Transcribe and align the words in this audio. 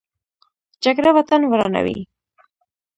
جګړه 0.83 1.11
وطن 1.17 1.41
ورانوي 1.49 1.97